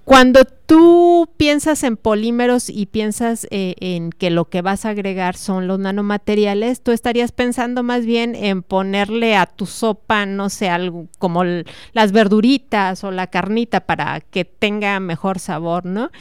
[0.06, 5.36] cuando tú piensas en polímeros y piensas eh, en que lo que vas a agregar
[5.36, 10.70] son los nanomateriales, tú estarías pensando más bien en ponerle a tu sopa, no sé,
[10.70, 16.12] algo como las verduritas o la carnita para que tenga mejor sabor, ¿no?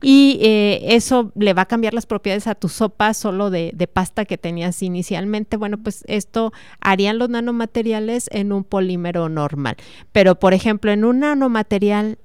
[0.00, 3.86] Y eh, eso le va a cambiar las propiedades a tu sopa solo de, de
[3.88, 5.56] pasta que tenías inicialmente.
[5.56, 9.76] Bueno, pues esto harían los nanomateriales en un polímero normal.
[10.12, 12.18] Pero, por ejemplo, en un nanomaterial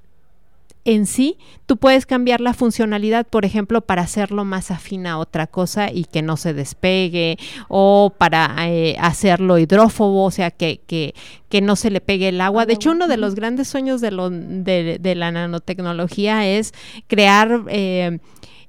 [0.87, 5.45] en sí, tú puedes cambiar la funcionalidad, por ejemplo, para hacerlo más afín a otra
[5.45, 11.13] cosa y que no se despegue, o para eh, hacerlo hidrófobo, o sea, que, que,
[11.49, 12.65] que, no se le pegue el agua.
[12.65, 16.73] De hecho, uno de los grandes sueños de, lo, de, de la nanotecnología es
[17.07, 17.63] crear...
[17.67, 18.19] Eh,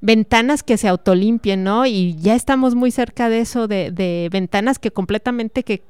[0.00, 1.86] ventanas que se autolimpien, ¿no?
[1.86, 5.82] Y ya estamos muy cerca de eso, de, ventanas que completamente que,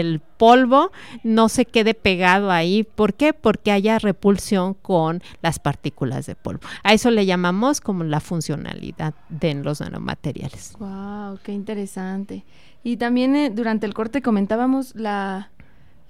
[0.00, 0.90] el polvo
[1.22, 2.82] no se quede pegado ahí.
[2.82, 3.32] ¿Por qué?
[3.32, 6.60] Porque haya repulsión con las partículas de polvo.
[6.82, 10.74] A eso le llamamos como la funcionalidad de los nanomateriales.
[10.78, 12.44] Wow, qué interesante.
[12.82, 15.50] Y también eh, durante el corte comentábamos la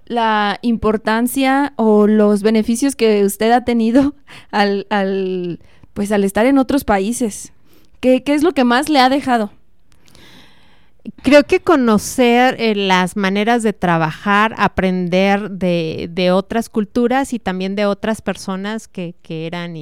[0.07, 4.15] la importancia o los beneficios que usted ha tenido
[4.51, 4.87] al
[5.95, 7.53] pues al estar en otros países.
[8.01, 9.51] ¿Qué, qué es lo que más le ha dejado?
[11.23, 17.77] Creo que conocer eh, las maneras de trabajar, aprender de, de, otras culturas y también
[17.77, 19.75] de otras personas que, que eran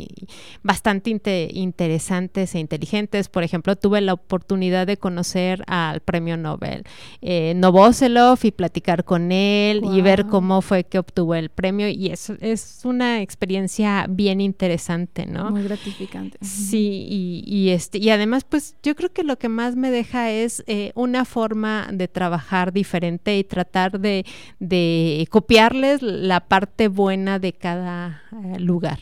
[0.65, 1.11] bastante
[1.53, 3.29] interesantes e inteligentes.
[3.29, 6.85] Por ejemplo, tuve la oportunidad de conocer al premio Nobel
[7.21, 11.89] eh, Novoselov y platicar con él y ver cómo fue que obtuvo el premio.
[11.89, 15.51] Y eso es una experiencia bien interesante, ¿no?
[15.51, 16.39] Muy gratificante.
[16.41, 20.31] Sí, y, y, este, y además, pues yo creo que lo que más me deja
[20.31, 24.25] es eh, un una forma de trabajar diferente y tratar de,
[25.31, 29.01] copiarles la parte buena de cada eh, lugar.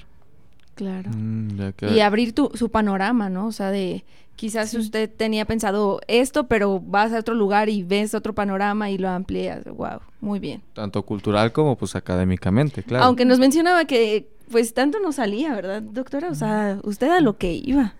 [0.74, 1.10] Claro.
[1.14, 3.46] Mm, y abrir tu, su panorama, ¿no?
[3.46, 8.14] O sea, de quizás usted tenía pensado esto, pero vas a otro lugar y ves
[8.14, 9.64] otro panorama y lo amplías.
[9.66, 10.62] Wow, muy bien.
[10.72, 13.04] Tanto cultural como pues académicamente, claro.
[13.04, 16.28] Aunque nos mencionaba que pues tanto no salía, ¿verdad, doctora?
[16.28, 17.94] O sea, usted a lo que iba.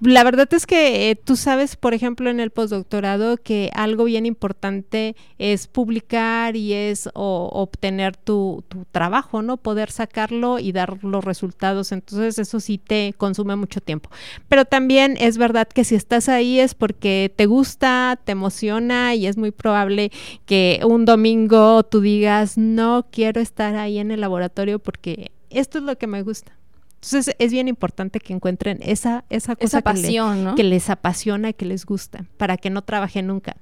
[0.00, 4.24] La verdad es que eh, tú sabes, por ejemplo, en el postdoctorado que algo bien
[4.24, 9.58] importante es publicar y es obtener tu, tu, trabajo, ¿no?
[9.58, 11.92] Poder sacarlo y dar los resultados.
[11.92, 14.08] Entonces eso sí te consume mucho tiempo.
[14.48, 19.26] Pero también es verdad que si estás ahí es porque te gusta, te emociona y
[19.26, 20.12] es muy probable
[20.46, 25.84] que un domingo tú digas, no quiero estar ahí en el laboratorio porque esto es
[25.84, 26.59] lo que me gusta.
[27.02, 31.86] Entonces es bien importante que encuentren esa, esa cosa que, les apasiona y que les
[31.86, 33.56] gusta, para que no trabajen nunca.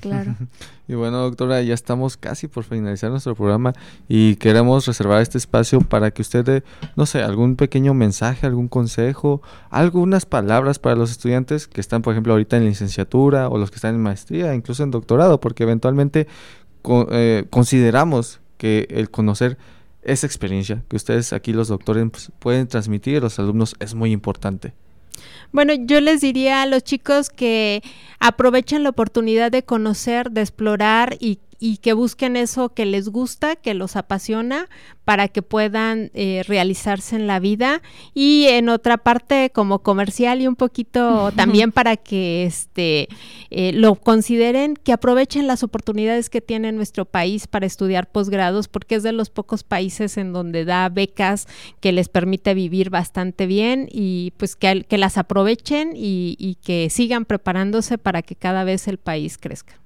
[0.00, 0.34] Claro.
[0.88, 3.72] y bueno, doctora, ya estamos casi por finalizar nuestro programa
[4.08, 8.68] y queremos reservar este espacio para que usted dé, no sé, algún pequeño mensaje, algún
[8.68, 13.70] consejo, algunas palabras para los estudiantes que están, por ejemplo, ahorita en licenciatura o los
[13.70, 16.26] que están en maestría, incluso en doctorado, porque eventualmente
[17.10, 19.56] eh, consideramos que el conocer
[20.02, 24.12] esa experiencia que ustedes aquí los doctores pues, pueden transmitir a los alumnos es muy
[24.12, 24.72] importante.
[25.52, 27.82] Bueno, yo les diría a los chicos que
[28.18, 33.54] aprovechen la oportunidad de conocer, de explorar y y que busquen eso que les gusta,
[33.54, 34.68] que los apasiona,
[35.04, 37.82] para que puedan eh, realizarse en la vida.
[38.14, 43.06] Y en otra parte, como comercial y un poquito también para que este
[43.50, 48.96] eh, lo consideren, que aprovechen las oportunidades que tiene nuestro país para estudiar posgrados, porque
[48.96, 51.46] es de los pocos países en donde da becas
[51.78, 56.90] que les permite vivir bastante bien y pues que, que las aprovechen y, y que
[56.90, 59.81] sigan preparándose para que cada vez el país crezca.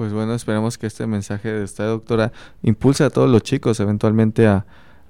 [0.00, 2.32] Pues bueno, esperemos que este mensaje de esta doctora
[2.62, 4.64] impulse a todos los chicos eventualmente a,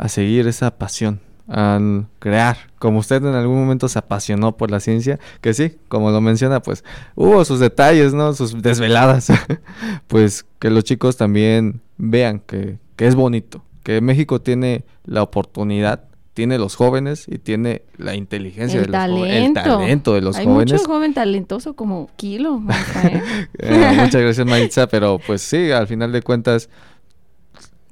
[0.08, 1.78] seguir esa pasión, a
[2.18, 6.20] crear, como usted en algún momento se apasionó por la ciencia, que sí, como lo
[6.20, 6.82] menciona, pues
[7.14, 8.32] hubo sus detalles, ¿no?
[8.32, 9.28] Sus desveladas,
[10.08, 16.09] pues que los chicos también vean que, que es bonito, que México tiene la oportunidad
[16.34, 19.60] tiene los jóvenes y tiene la inteligencia el de los talento.
[19.60, 20.72] el talento de los Hay jóvenes.
[20.72, 22.62] mucho joven talentoso como Kilo.
[23.58, 26.70] Eh, muchas gracias Maritza, pero pues sí, al final de cuentas,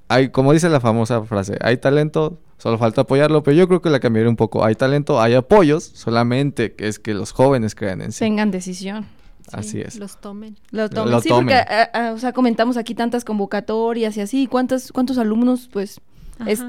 [0.09, 3.91] hay, como dice la famosa frase, hay talento, solo falta apoyarlo, pero yo creo que
[3.91, 4.65] la cambiaré un poco.
[4.65, 8.21] Hay talento, hay apoyos, solamente que es que los jóvenes crean en sí.
[8.21, 9.07] Tengan decisión.
[9.53, 9.97] Así es.
[9.97, 10.59] Los tomen.
[10.71, 11.23] Lo tomen.
[11.23, 11.55] sí, porque,
[12.13, 14.47] o sea, comentamos aquí tantas convocatorias y así.
[14.47, 16.01] ¿Cuántos, cuántos alumnos, pues,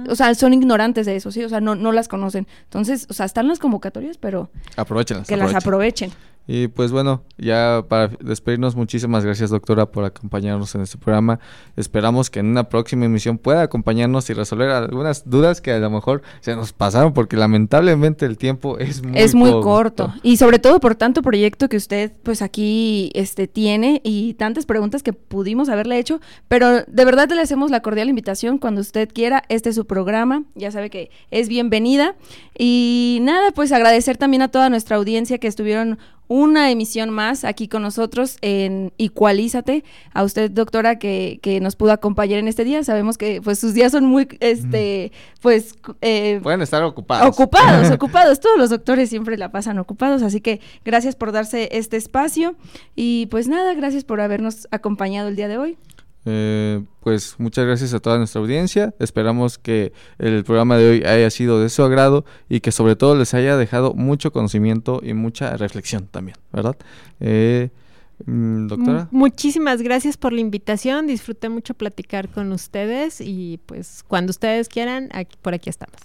[0.09, 2.47] o sea, son ignorantes de eso, sí, o sea, no, no las conocen.
[2.63, 5.28] Entonces, o sea, están las convocatorias, pero Aprovechenlas.
[5.28, 6.11] que las aprovechen.
[6.52, 11.39] Y pues bueno, ya para despedirnos, muchísimas gracias doctora por acompañarnos en este programa.
[11.76, 15.91] Esperamos que en una próxima emisión pueda acompañarnos y resolver algunas dudas que a lo
[15.91, 20.12] mejor se nos pasaron porque lamentablemente el tiempo es muy, es muy corto.
[20.24, 25.04] Y sobre todo por tanto proyecto que usted pues aquí este, tiene y tantas preguntas
[25.04, 26.20] que pudimos haberle hecho.
[26.47, 29.43] Pero de verdad le hacemos la cordial invitación cuando usted quiera.
[29.50, 30.45] Este es su programa.
[30.56, 32.16] Ya sabe que es bienvenida.
[32.58, 36.00] Y nada, pues agradecer también a toda nuestra audiencia que estuvieron
[36.30, 39.84] una emisión más aquí con nosotros en Igualízate.
[40.14, 42.84] A usted, doctora, que, que, nos pudo acompañar en este día.
[42.84, 45.12] Sabemos que pues sus días son muy, este,
[45.42, 45.76] pues...
[46.02, 47.28] Eh, Pueden estar ocupados.
[47.28, 48.40] Ocupados, ocupados.
[48.40, 50.22] Todos los doctores siempre la pasan ocupados.
[50.22, 52.56] Así que gracias por darse este espacio.
[52.96, 55.78] Y pues nada, gracias por habernos acompañado el día de hoy.
[56.26, 58.93] Eh, pues muchas gracias a toda nuestra audiencia.
[58.99, 63.16] Esperamos que el programa de hoy haya sido de su agrado y que sobre todo
[63.16, 66.78] les haya dejado mucho conocimiento y mucha reflexión también, ¿verdad?
[67.20, 67.70] Eh,
[68.28, 69.07] mm, doctora.
[69.10, 71.07] Muchísimas gracias por la invitación.
[71.07, 75.10] Disfruté mucho platicar con ustedes y pues cuando ustedes quieran,
[75.41, 75.97] por aquí estamos.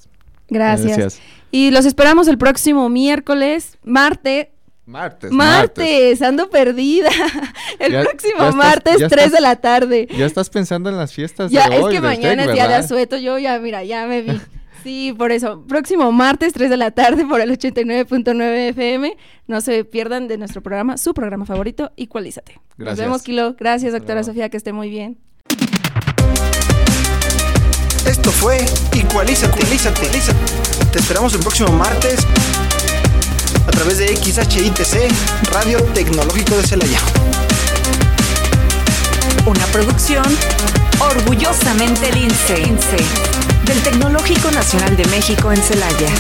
[0.49, 0.97] Gracias.
[0.97, 1.23] Gracias.
[1.51, 4.47] Y los esperamos el próximo miércoles, martes,
[4.87, 6.21] Martes, martes.
[6.21, 7.09] ando perdida.
[7.79, 10.07] El próximo martes, 3 de la tarde.
[10.15, 11.95] Ya estás pensando en las fiestas ya, de hoy.
[11.95, 13.17] Es que mañana es día de asueto.
[13.17, 14.41] Yo ya, mira, ya me vi.
[14.83, 15.65] Sí, por eso.
[15.67, 19.17] Próximo martes, 3 de la tarde, por el 89.9 FM.
[19.47, 22.61] No se pierdan de nuestro programa, su programa favorito, Igualízate.
[22.77, 22.99] Gracias.
[22.99, 23.57] Nos vemos, Kilo.
[23.59, 25.17] Gracias, doctora Sofía, que esté muy bien.
[28.07, 28.59] Esto fue
[28.93, 29.59] Igualízate.
[29.61, 30.07] Igualízate.
[30.93, 32.27] Te esperamos el próximo martes
[33.67, 35.13] a través de XHITC,
[35.53, 37.01] Radio Tecnológico de Celaya.
[39.47, 40.25] Una producción
[41.01, 42.55] orgullosamente lince
[43.65, 46.11] del Tecnológico Nacional de México en Celaya.